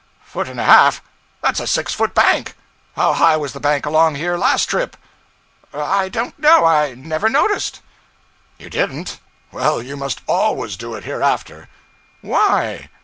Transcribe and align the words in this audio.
'Foot 0.23 0.47
and 0.47 0.59
a 0.59 0.63
half! 0.63 1.03
That's 1.43 1.59
a 1.59 1.67
six 1.67 1.93
foot 1.93 2.15
bank. 2.15 2.55
How 2.95 3.13
high 3.13 3.37
was 3.37 3.53
the 3.53 3.59
bank 3.59 3.85
along 3.85 4.15
here 4.15 4.35
last 4.35 4.65
trip?' 4.65 4.97
'I 5.75 6.09
don't 6.09 6.39
know; 6.39 6.65
I 6.65 6.95
never 6.95 7.29
noticed.' 7.29 7.81
'You 8.57 8.71
didn't? 8.71 9.19
Well, 9.51 9.79
you 9.79 9.95
must 9.95 10.21
always 10.27 10.75
do 10.75 10.95
it 10.95 11.03
hereafter.' 11.03 11.69
'Why?' 12.21 12.89